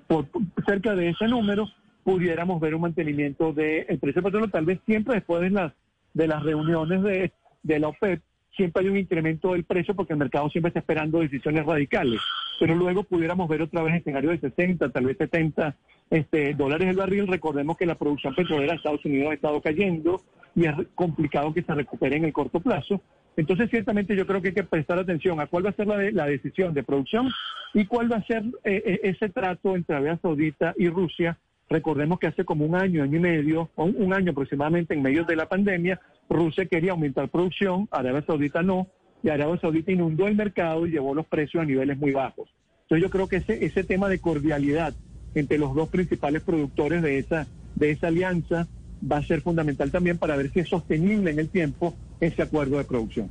por, 0.07 0.26
cerca 0.67 0.95
de 0.95 1.11
ese 1.11 1.26
número, 1.29 1.69
pudiéramos 2.07 2.61
ver 2.61 2.73
un 2.73 2.83
mantenimiento 2.83 3.53
del 3.53 3.85
de 3.85 3.99
precio 4.01 4.23
del 4.23 4.31
petróleo, 4.31 4.49
tal 4.49 4.65
vez 4.65 4.79
siempre 4.87 5.17
después 5.17 5.43
de 5.43 5.51
las, 5.51 5.73
de 6.15 6.29
las 6.29 6.41
reuniones 6.41 7.03
de, 7.03 7.33
de 7.65 7.79
la 7.81 7.89
OPEP, 7.89 8.23
siempre 8.57 8.85
hay 8.85 8.91
un 8.91 8.97
incremento 8.97 9.55
del 9.55 9.65
precio 9.65 9.93
porque 9.97 10.13
el 10.13 10.21
mercado 10.21 10.49
siempre 10.49 10.69
está 10.69 10.79
esperando 10.79 11.19
decisiones 11.19 11.67
radicales. 11.67 12.21
Pero 12.61 12.77
luego 12.77 13.03
pudiéramos 13.03 13.49
ver 13.49 13.63
otra 13.63 13.83
vez 13.83 13.97
escenario 13.97 14.31
de 14.31 14.39
60, 14.39 14.89
tal 14.91 15.05
vez 15.05 15.17
70 15.19 15.75
este, 16.11 16.55
dólares 16.55 16.87
el 16.87 16.97
barril. 16.97 17.27
Recordemos 17.27 17.77
que 17.77 17.87
la 17.87 17.97
producción 17.97 18.37
petrolera 18.37 18.75
de 18.75 18.77
Estados 18.77 19.05
Unidos 19.05 19.33
ha 19.33 19.35
estado 19.35 19.61
cayendo 19.61 20.23
y 20.55 20.67
es 20.67 20.75
complicado 20.95 21.53
que 21.53 21.63
se 21.63 21.75
recupere 21.75 22.19
en 22.19 22.25
el 22.27 22.33
corto 22.33 22.61
plazo. 22.61 23.01
Entonces, 23.37 23.69
ciertamente 23.69 24.15
yo 24.15 24.29
creo 24.29 24.41
que 24.41 24.49
hay 24.49 24.55
que 24.55 24.63
prestar 24.63 25.01
atención 25.01 25.41
a 25.41 25.49
cuál 25.49 25.67
va 25.67 25.71
a 25.71 25.75
ser 25.75 25.89
la, 25.89 25.99
la 26.13 26.27
decisión 26.27 26.73
de 26.73 26.85
producción 26.85 27.29
y 27.75 27.85
cuál 27.85 28.11
va 28.11 28.19
a 28.19 28.27
ser 28.27 28.45
eh, 28.63 28.81
eh, 28.87 29.01
ese 29.03 29.29
trato 29.29 29.75
entre 29.75 29.97
Arabia 29.97 30.21
Saudita 30.23 30.73
y 30.79 30.89
Rusia. 30.89 31.37
Recordemos 31.68 32.18
que 32.18 32.28
hace 32.28 32.44
como 32.44 32.64
un 32.64 32.76
año, 32.76 33.02
año 33.02 33.16
y 33.16 33.20
medio, 33.20 33.70
o 33.75 33.85
un, 33.85 34.12
año 34.12 34.30
aproximadamente 34.30 34.94
en 34.94 35.02
medio 35.02 35.25
de 35.25 35.37
la 35.37 35.49
pandemia, 35.49 36.00
Rusia 36.28 36.66
quería 36.66 36.92
aumentar 36.92 37.28
producción, 37.28 37.88
Arabia 37.90 38.25
Saudita 38.26 38.62
no, 38.62 38.87
y 39.23 39.30
Arabia 39.30 39.61
Saudita 39.61 39.90
inundó 39.90 40.28
el 40.28 40.37
mercado 40.37 40.87
y 40.87 40.90
llevó 40.90 41.14
los 41.14 41.26
precios 41.26 41.62
a 41.62 41.66
niveles 41.66 41.99
muy 41.99 42.12
bajos. 42.12 42.49
Entonces 42.82 43.02
yo 43.02 43.11
creo 43.11 43.28
que 43.28 43.37
ese, 43.37 43.64
ese 43.64 43.82
tema 43.82 44.08
de 44.08 44.20
cordialidad 44.20 44.94
entre 45.35 45.58
los 45.58 45.75
dos 45.75 45.88
principales 45.88 46.42
productores 46.42 47.02
de 47.02 47.18
esa, 47.18 47.46
de 47.75 47.90
esa 47.90 48.08
alianza 48.08 48.68
va 49.11 49.18
a 49.18 49.23
ser 49.23 49.42
fundamental 49.42 49.90
también 49.90 50.18
para 50.18 50.37
ver 50.37 50.52
si 50.52 50.61
es 50.61 50.68
sostenible 50.68 51.30
en 51.30 51.38
el 51.38 51.49
tiempo 51.49 51.96
ese 52.20 52.42
acuerdo 52.42 52.78
de 52.78 52.85
producción. 52.85 53.30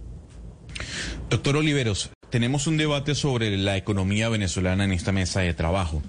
Doctor 1.29 1.57
Oliveros, 1.57 2.11
tenemos 2.29 2.67
un 2.67 2.77
debate 2.77 3.15
sobre 3.15 3.57
la 3.57 3.77
economía 3.77 4.29
venezolana 4.29 4.83
en 4.83 4.91
esta 4.91 5.11
mesa 5.11 5.41
de 5.41 5.53
trabajo. 5.53 6.03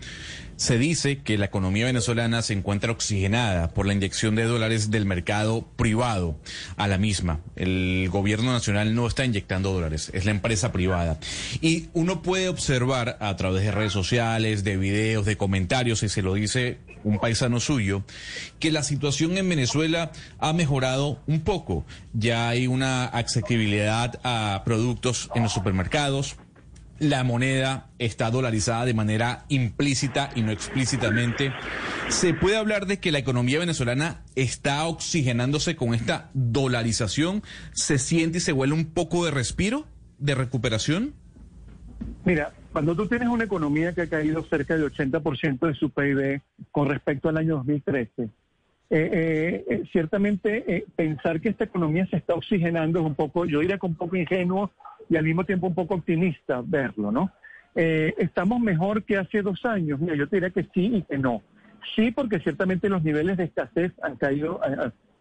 Se 0.57 0.79
dice 0.79 1.19
que 1.19 1.37
la 1.37 1.45
economía 1.45 1.85
venezolana 1.85 2.41
se 2.41 2.55
encuentra 2.55 2.91
oxigenada 2.91 3.69
por 3.75 3.85
la 3.85 3.93
inyección 3.93 4.35
de 4.37 4.45
dólares 4.45 4.91
del 4.91 5.05
mercado 5.05 5.69
privado 5.77 6.41
a 6.79 6.89
la 6.89 6.97
misma. 6.97 7.41
El 7.57 8.09
gobierno 8.11 8.53
nacional 8.53 8.95
no 8.95 9.07
está 9.07 9.27
inyectando 9.27 9.75
dólares, 9.75 10.11
es 10.15 10.25
la 10.25 10.31
empresa 10.31 10.73
privada. 10.73 11.19
Y 11.61 11.89
uno 11.93 12.23
puede 12.23 12.49
observar 12.49 13.19
a 13.21 13.37
través 13.37 13.65
de 13.65 13.71
redes 13.71 13.93
sociales, 13.93 14.65
de 14.65 14.79
videos, 14.79 15.27
de 15.27 15.37
comentarios, 15.37 16.03
y 16.03 16.09
se 16.09 16.23
lo 16.23 16.33
dice 16.33 16.79
un 17.05 17.19
paisano 17.19 17.61
suyo, 17.61 18.03
que 18.59 18.73
la 18.73 18.83
situación 18.83 19.37
en 19.37 19.49
Venezuela 19.49 20.11
ha 20.39 20.55
mejorado 20.55 21.23
un 21.27 21.41
poco. 21.41 21.85
Ya 22.15 22.49
hay 22.49 22.67
una 22.67 23.05
asequibilidad 23.05 24.19
a 24.25 24.63
productos 24.65 25.31
en 25.35 25.43
los 25.43 25.53
supermercados, 25.53 26.37
la 26.99 27.25
moneda 27.25 27.89
está 27.99 28.31
dolarizada 28.31 28.85
de 28.85 28.95
manera 28.95 29.45
implícita 29.49 30.31
y 30.35 30.43
no 30.43 30.51
explícitamente. 30.51 31.53
¿Se 32.09 32.35
puede 32.35 32.57
hablar 32.57 32.87
de 32.87 32.99
que 32.99 33.13
la 33.13 33.19
economía 33.19 33.59
venezolana 33.59 34.23
está 34.35 34.85
oxigenándose 34.87 35.77
con 35.77 35.95
esta 35.95 36.31
dolarización? 36.35 37.43
¿Se 37.73 37.99
siente 37.99 38.39
y 38.39 38.41
se 38.41 38.53
huele 38.53 38.73
un 38.73 38.87
poco 38.87 39.25
de 39.25 39.31
respiro, 39.31 39.87
de 40.19 40.35
recuperación? 40.35 41.15
Mira, 42.25 42.53
cuando 42.73 42.95
tú 42.95 43.07
tienes 43.07 43.29
una 43.29 43.45
economía 43.45 43.95
que 43.95 44.03
ha 44.03 44.09
caído 44.09 44.43
cerca 44.45 44.77
del 44.77 44.93
80% 44.93 45.67
de 45.67 45.75
su 45.75 45.91
PIB 45.91 46.41
con 46.71 46.89
respecto 46.89 47.29
al 47.29 47.37
año 47.37 47.57
2013, 47.57 48.23
eh, 48.23 48.29
eh, 48.91 49.65
eh, 49.69 49.83
ciertamente 49.91 50.85
pensar 50.95 51.41
que 51.41 51.49
esta 51.49 51.65
economía 51.65 52.07
se 52.07 52.17
está 52.17 52.35
oxigenando 52.35 53.01
es 53.01 53.07
un 53.07 53.17
poco, 53.17 53.45
yo 53.45 53.59
diría 53.59 53.79
que 53.79 53.87
un 53.87 53.97
poco 53.97 54.15
ingenuo 54.15 54.71
y 55.09 55.17
al 55.17 55.25
mismo 55.25 55.45
tiempo 55.45 55.67
un 55.67 55.75
poco 55.75 55.95
optimista 55.95 56.63
verlo, 56.65 57.11
¿no? 57.13 57.31
Eh, 57.75 58.15
¿Estamos 58.19 58.61
mejor 58.61 59.05
que 59.05 59.17
hace 59.17 59.43
dos 59.43 59.65
años? 59.65 60.01
Mira, 60.01 60.15
yo 60.15 60.29
te 60.29 60.37
diría 60.37 60.51
que 60.51 60.65
sí 60.75 60.97
y 60.97 61.03
que 61.03 61.19
no. 61.19 61.43
Sí, 61.95 62.11
porque 62.11 62.41
ciertamente 62.41 62.89
los 62.89 63.03
niveles 63.03 63.37
de 63.37 63.45
escasez 63.45 63.93
han 64.03 64.17
caído, 64.17 64.61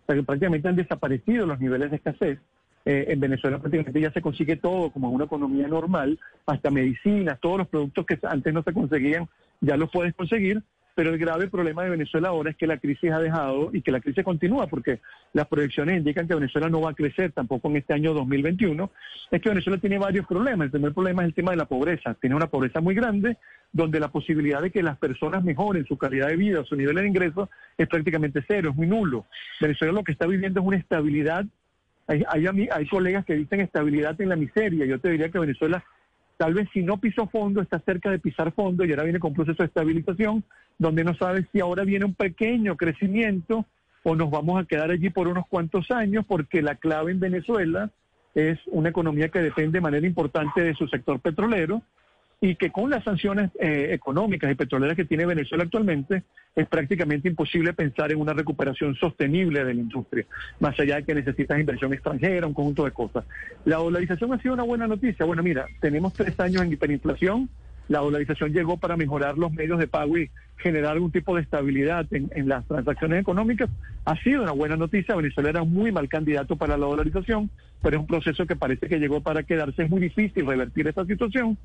prácticamente 0.06 0.68
han 0.68 0.76
desaparecido 0.76 1.46
los 1.46 1.60
niveles 1.60 1.92
de 1.92 1.98
escasez. 1.98 2.40
Eh, 2.88 3.06
en 3.10 3.20
Venezuela 3.20 3.58
prácticamente 3.58 4.00
ya 4.00 4.12
se 4.12 4.22
consigue 4.22 4.58
todo 4.58 4.92
como 4.92 5.10
en 5.10 5.16
una 5.16 5.26
economía 5.26 5.68
normal, 5.68 6.20
hasta 6.46 6.70
medicinas, 6.70 7.40
todos 7.40 7.58
los 7.58 7.68
productos 7.68 8.06
que 8.06 8.20
antes 8.24 8.54
no 8.54 8.62
se 8.62 8.74
conseguían, 8.74 9.28
ya 9.60 9.76
los 9.76 9.90
puedes 9.90 10.14
conseguir 10.14 10.62
pero 10.96 11.10
el 11.10 11.18
grave 11.18 11.50
problema 11.50 11.84
de 11.84 11.90
Venezuela 11.90 12.30
ahora 12.30 12.52
es 12.52 12.56
que 12.56 12.66
la 12.66 12.78
crisis 12.78 13.12
ha 13.12 13.20
dejado 13.20 13.70
y 13.74 13.82
que 13.82 13.92
la 13.92 14.00
crisis 14.00 14.24
continúa, 14.24 14.68
porque 14.68 15.02
las 15.34 15.46
proyecciones 15.46 15.98
indican 15.98 16.26
que 16.26 16.34
Venezuela 16.34 16.70
no 16.70 16.80
va 16.80 16.92
a 16.92 16.94
crecer 16.94 17.34
tampoco 17.34 17.68
en 17.68 17.76
este 17.76 17.94
año 17.94 18.14
2021. 18.14 18.90
Es 19.30 19.42
que 19.42 19.50
Venezuela 19.50 19.78
tiene 19.78 19.98
varios 19.98 20.26
problemas. 20.26 20.66
El 20.66 20.72
primer 20.72 20.94
problema 20.94 21.24
es 21.24 21.28
el 21.28 21.34
tema 21.34 21.52
de 21.52 21.58
la 21.58 21.66
pobreza. 21.66 22.14
Tiene 22.14 22.38
una 22.38 22.48
pobreza 22.48 22.80
muy 22.80 22.96
grande, 22.96 23.38
donde 23.74 24.00
la 24.00 24.08
posibilidad 24.08 24.62
de 24.62 24.72
que 24.72 24.82
las 24.82 24.98
personas 24.98 25.44
mejoren 25.44 25.86
su 25.86 25.98
calidad 25.98 26.30
de 26.30 26.38
vida, 26.38 26.64
su 26.64 26.78
nivel 26.78 26.96
de 26.96 27.08
ingreso, 27.08 27.50
es 27.78 27.90
prácticamente 27.90 28.42
cero, 28.48 28.70
es 28.70 28.76
muy 28.76 28.88
nulo. 28.88 29.26
Venezuela 29.60 29.92
lo 29.92 30.04
que 30.04 30.14
está 30.14 30.26
viviendo 30.26 30.62
es 30.62 30.66
una 30.66 30.78
estabilidad. 30.78 31.46
Hay, 32.08 32.24
hay, 32.30 32.70
hay 32.72 32.88
colegas 32.88 33.26
que 33.26 33.36
dicen 33.36 33.60
estabilidad 33.60 34.20
en 34.22 34.30
la 34.30 34.38
miseria. 34.38 34.86
Yo 34.86 34.98
te 35.00 35.10
diría 35.10 35.30
que 35.30 35.40
Venezuela 35.40 35.84
tal 36.38 36.54
vez 36.54 36.68
si 36.74 36.84
no 36.84 36.98
pisó 36.98 37.28
fondo, 37.28 37.62
está 37.62 37.80
cerca 37.80 38.12
de 38.12 38.20
pisar 38.20 38.52
fondo 38.52 38.84
y 38.84 38.92
ahora 38.92 39.04
viene 39.04 39.20
con 39.20 39.34
proceso 39.34 39.64
de 39.64 39.68
estabilización, 39.68 40.44
donde 40.78 41.04
no 41.04 41.16
sabe 41.16 41.48
si 41.52 41.60
ahora 41.60 41.84
viene 41.84 42.06
un 42.06 42.14
pequeño 42.14 42.76
crecimiento 42.76 43.66
o 44.04 44.16
nos 44.16 44.30
vamos 44.30 44.62
a 44.62 44.66
quedar 44.66 44.92
allí 44.92 45.10
por 45.10 45.28
unos 45.28 45.48
cuantos 45.48 45.90
años, 45.92 46.26
porque 46.28 46.62
la 46.62 46.76
clave 46.76 47.12
en 47.12 47.20
Venezuela 47.20 47.90
es 48.36 48.60
una 48.68 48.90
economía 48.90 49.30
que 49.30 49.40
depende 49.40 49.78
de 49.78 49.82
manera 49.82 50.06
importante 50.06 50.62
de 50.62 50.76
su 50.76 50.88
sector 50.88 51.20
petrolero 51.20 51.82
y 52.46 52.56
que 52.56 52.70
con 52.70 52.92
las 52.92 53.04
sanciones 53.04 53.50
eh, 53.60 53.88
económicas 53.92 54.52
y 54.52 54.56
petroleras 54.56 54.96
que 54.96 55.06
tiene 55.06 55.26
Venezuela 55.26 55.64
actualmente 55.64 56.22
es 56.56 56.68
prácticamente 56.68 57.28
imposible 57.28 57.74
pensar 57.74 58.12
en 58.12 58.22
una 58.22 58.34
recuperación 58.34 58.94
sostenible 58.94 59.64
de 59.64 59.74
la 59.74 59.82
industria, 59.82 60.26
más 60.60 60.80
allá 60.80 60.98
de 60.98 61.04
que 61.06 61.16
necesitas 61.16 61.60
inversión 61.60 61.92
extranjera, 61.92 62.46
un 62.46 62.54
conjunto 62.54 62.86
de 62.86 62.92
cosas. 62.92 63.26
La 63.66 63.78
dolarización 63.78 64.32
ha 64.32 64.40
sido 64.40 64.54
una 64.54 64.62
buena 64.62 64.86
noticia. 64.86 65.26
Bueno, 65.26 65.42
mira, 65.42 65.66
tenemos 65.82 66.14
tres 66.14 66.40
años 66.40 66.62
en 66.62 66.72
hiperinflación, 66.72 67.50
la 67.88 68.00
dolarización 68.00 68.54
llegó 68.54 68.78
para 68.78 68.96
mejorar 68.96 69.38
los 69.38 69.52
medios 69.52 69.80
de 69.80 69.88
pago 69.88 70.18
y 70.18 70.30
generar 70.58 70.94
algún 70.94 71.12
tipo 71.12 71.36
de 71.36 71.42
estabilidad 71.42 72.06
en, 72.12 72.32
en, 72.36 72.48
las 72.48 72.66
transacciones 72.66 73.22
económicas. 73.22 73.70
Ha 74.06 74.16
sido 74.24 74.44
una 74.44 74.54
buena 74.54 74.76
noticia. 74.76 75.16
Venezuela 75.16 75.50
era 75.50 75.64
muy 75.64 75.92
mal 75.92 76.10
candidato 76.10 76.56
para 76.56 76.78
la 76.78 76.86
dolarización, 76.86 77.50
pero 77.84 77.98
es 77.98 78.02
un 78.02 78.08
proceso 78.08 78.48
que 78.48 78.56
parece 78.56 78.88
que 78.88 79.00
llegó 79.00 79.22
para 79.22 79.44
quedarse. 79.44 79.84
Es 79.84 79.90
muy 79.90 80.02
difícil 80.02 80.48
revertir 80.48 80.88
esta 80.88 81.06
situación, 81.06 81.58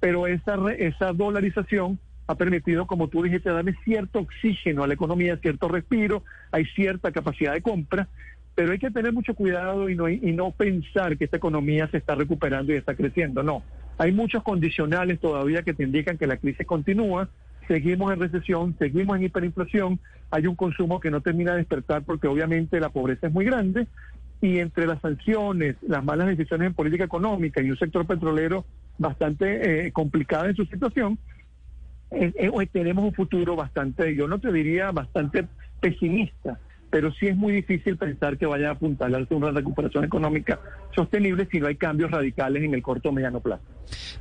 pero 0.00 0.26
esa, 0.26 0.56
esa 0.78 1.12
dolarización 1.12 1.98
ha 2.26 2.34
permitido, 2.34 2.86
como 2.86 3.08
tú 3.08 3.22
dijiste, 3.22 3.50
darle 3.50 3.74
cierto 3.84 4.20
oxígeno 4.20 4.82
a 4.82 4.86
la 4.86 4.94
economía, 4.94 5.36
cierto 5.36 5.68
respiro, 5.68 6.24
hay 6.50 6.64
cierta 6.66 7.12
capacidad 7.12 7.52
de 7.52 7.62
compra, 7.62 8.08
pero 8.54 8.72
hay 8.72 8.78
que 8.78 8.90
tener 8.90 9.12
mucho 9.12 9.34
cuidado 9.34 9.88
y 9.88 9.94
no, 9.94 10.08
y 10.08 10.32
no 10.32 10.50
pensar 10.50 11.16
que 11.16 11.24
esta 11.24 11.36
economía 11.36 11.88
se 11.88 11.98
está 11.98 12.14
recuperando 12.14 12.72
y 12.72 12.76
está 12.76 12.94
creciendo. 12.94 13.42
No, 13.42 13.62
hay 13.98 14.12
muchos 14.12 14.42
condicionales 14.42 15.20
todavía 15.20 15.62
que 15.62 15.74
te 15.74 15.84
indican 15.84 16.18
que 16.18 16.26
la 16.26 16.36
crisis 16.36 16.66
continúa, 16.66 17.28
seguimos 17.68 18.12
en 18.12 18.20
recesión, 18.20 18.76
seguimos 18.78 19.16
en 19.16 19.24
hiperinflación, 19.24 20.00
hay 20.30 20.46
un 20.46 20.56
consumo 20.56 21.00
que 21.00 21.10
no 21.10 21.20
termina 21.20 21.52
de 21.52 21.58
despertar 21.58 22.02
porque 22.02 22.26
obviamente 22.26 22.80
la 22.80 22.88
pobreza 22.88 23.28
es 23.28 23.32
muy 23.32 23.44
grande 23.44 23.86
y 24.40 24.58
entre 24.58 24.86
las 24.86 25.00
sanciones, 25.00 25.76
las 25.82 26.04
malas 26.04 26.28
decisiones 26.28 26.68
en 26.68 26.74
política 26.74 27.04
económica 27.04 27.62
y 27.62 27.70
un 27.70 27.78
sector 27.78 28.06
petrolero 28.06 28.64
bastante 28.98 29.86
eh, 29.86 29.92
complicado 29.92 30.46
en 30.46 30.56
su 30.56 30.64
situación, 30.66 31.18
eh, 32.10 32.32
eh, 32.36 32.68
tenemos 32.70 33.04
un 33.04 33.12
futuro 33.12 33.56
bastante, 33.56 34.14
yo 34.14 34.28
no 34.28 34.38
te 34.38 34.52
diría 34.52 34.90
bastante 34.90 35.46
pesimista 35.80 36.58
pero 36.90 37.12
sí 37.12 37.26
es 37.26 37.36
muy 37.36 37.52
difícil 37.52 37.96
pensar 37.96 38.38
que 38.38 38.46
vaya 38.46 38.68
a 38.68 38.72
apuntalarse 38.72 39.34
una 39.34 39.50
recuperación 39.50 40.04
económica 40.04 40.60
sostenible 40.94 41.46
si 41.50 41.60
no 41.60 41.66
hay 41.66 41.76
cambios 41.76 42.10
radicales 42.10 42.62
en 42.62 42.74
el 42.74 42.82
corto 42.82 43.10
o 43.10 43.12
mediano 43.12 43.40
plazo. 43.40 43.62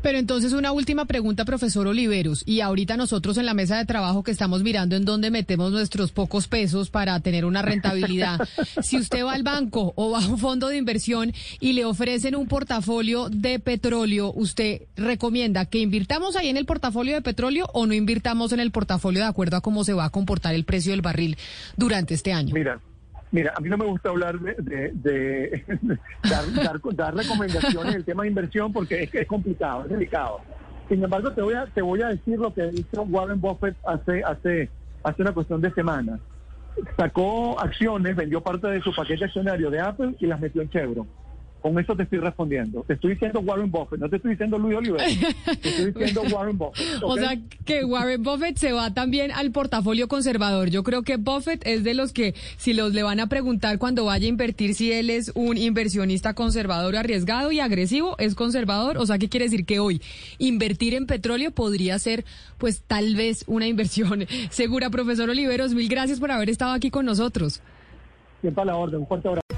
Pero 0.02 0.20
entonces 0.20 0.54
una 0.54 0.72
última 0.72 1.06
pregunta, 1.06 1.46
profesor 1.46 1.88
Oliveros, 1.88 2.44
y 2.46 2.62
ahorita 2.62 2.98
nosotros 2.98 3.38
en 3.38 3.46
la 3.46 3.54
mesa 3.54 3.78
de 3.78 3.86
trabajo 3.86 4.24
que 4.24 4.32
estamos 4.32 4.62
mirando 4.62 4.96
en 4.96 5.06
dónde 5.06 5.32
metemos 5.32 5.72
nuestros 5.72 6.12
pocos 6.12 6.48
pesos 6.48 6.90
para 6.90 7.20
tener 7.22 7.46
una 7.46 7.62
rentabilidad, 7.62 8.40
si 8.82 8.98
usted 8.98 9.24
va 9.26 9.34
al 9.34 9.44
banco 9.44 9.94
o 9.96 10.12
va 10.12 10.24
a 10.24 10.28
un 10.28 10.38
fondo 10.38 10.68
de 10.68 10.78
inversión 10.78 11.34
y 11.60 11.74
le 11.74 11.86
ofrecen 11.86 12.36
un 12.36 12.48
portafolio 12.48 13.30
de 13.30 13.60
petróleo, 13.60 14.32
¿usted 14.36 14.84
recomienda 14.96 15.66
que 15.66 15.80
invirtamos 15.80 16.36
ahí 16.36 16.50
en 16.50 16.58
el 16.58 16.66
portafolio 16.66 17.16
de 17.16 17.22
petróleo 17.22 17.68
o 17.74 17.86
no 17.86 17.94
invirtamos 17.94 18.54
en 18.54 18.60
el 18.60 18.72
portafolio 18.72 19.22
de 19.22 19.28
acuerdo 19.28 19.58
a 19.58 19.62
cómo 19.62 19.84
se 19.84 19.94
va 19.94 20.06
a 20.06 20.10
comportar 20.10 20.54
el 20.54 20.66
precio 20.66 20.92
del 20.92 21.02
barril 21.02 21.38
durante 21.78 22.14
este 22.14 22.34
año? 22.34 22.55
Mira, 22.56 22.80
mira, 23.32 23.54
a 23.54 23.60
mí 23.60 23.68
no 23.68 23.78
me 23.78 23.84
gusta 23.84 24.08
hablar 24.08 24.40
de, 24.40 25.62
dar, 26.24 26.54
dar, 26.54 26.80
dar, 26.96 27.14
recomendaciones 27.14 27.94
en 27.94 28.00
el 28.00 28.06
tema 28.06 28.24
de 28.24 28.30
inversión 28.30 28.72
porque 28.72 29.04
es, 29.04 29.14
es 29.14 29.28
complicado, 29.28 29.84
es 29.84 29.90
delicado. 29.90 30.40
Sin 30.88 31.04
embargo, 31.04 31.34
te 31.34 31.42
voy 31.42 31.54
a 31.54 31.66
te 31.66 31.82
voy 31.82 32.02
a 32.02 32.08
decir 32.08 32.40
lo 32.40 32.54
que 32.54 32.66
hizo 32.74 33.02
Warren 33.02 33.42
Buffett 33.42 33.76
hace 33.86 34.24
hace 34.24 34.70
hace 35.04 35.22
una 35.22 35.34
cuestión 35.34 35.60
de 35.60 35.70
semanas. 35.72 36.22
Sacó 36.96 37.60
acciones, 37.60 38.16
vendió 38.16 38.40
parte 38.40 38.68
de 38.68 38.82
su 38.82 38.96
paquete 38.96 39.26
accionario 39.26 39.70
de 39.70 39.82
Apple 39.82 40.16
y 40.18 40.28
las 40.28 40.40
metió 40.40 40.62
en 40.62 40.70
Chevron. 40.70 41.08
Con 41.66 41.80
eso 41.80 41.96
te 41.96 42.04
estoy 42.04 42.20
respondiendo. 42.20 42.84
Te 42.84 42.94
estoy 42.94 43.14
diciendo 43.14 43.40
Warren 43.40 43.72
Buffett, 43.72 44.00
no 44.00 44.08
te 44.08 44.18
estoy 44.18 44.34
diciendo 44.34 44.60
Luis 44.60 44.78
Oliver. 44.78 45.02
Te 45.02 45.70
estoy 45.70 45.86
diciendo 45.94 46.22
Warren 46.32 46.60
Buffett. 46.60 47.02
O 47.02 47.18
sea, 47.18 47.40
que 47.66 47.84
Warren 47.84 48.22
Buffett 48.22 48.58
se 48.58 48.72
va 48.72 48.94
también 48.94 49.32
al 49.32 49.50
portafolio 49.50 50.08
conservador. 50.08 50.70
Yo 50.70 50.84
creo 50.84 51.02
que 51.02 51.18
Buffett 51.18 51.66
es 51.66 51.84
de 51.84 51.96
los 51.96 52.14
que, 52.14 52.36
si 52.58 52.74
los 52.74 52.94
le 52.94 53.02
van 53.02 53.20
a 53.20 53.30
preguntar 53.30 53.80
cuando 53.80 54.06
vaya 54.06 54.28
a 54.28 54.30
invertir 54.30 54.76
si 54.76 54.92
él 54.92 55.10
es 55.10 55.32
un 55.34 55.58
inversionista 55.58 56.36
conservador, 56.36 56.96
arriesgado 56.98 57.52
y 57.52 57.60
agresivo, 57.60 58.16
es 58.20 58.36
conservador. 58.36 59.00
O 59.00 59.08
sea, 59.08 59.18
¿qué 59.18 59.28
quiere 59.28 59.46
decir? 59.46 59.66
Que 59.66 59.80
hoy 59.80 60.04
invertir 60.38 60.94
en 60.94 61.08
petróleo 61.08 61.50
podría 61.50 61.98
ser, 61.98 62.26
pues, 62.60 62.84
tal 62.84 63.16
vez 63.16 63.44
una 63.48 63.66
inversión 63.66 64.28
segura. 64.52 64.92
Profesor 64.92 65.32
Oliveros, 65.32 65.74
mil 65.74 65.90
gracias 65.90 66.20
por 66.20 66.30
haber 66.30 66.52
estado 66.52 66.74
aquí 66.74 66.92
con 66.92 67.08
nosotros. 67.08 67.64
Siempre 68.42 68.62
a 68.62 68.66
la 68.66 68.76
orden. 68.76 69.00
Un 69.00 69.08
fuerte 69.08 69.30
abrazo. 69.30 69.45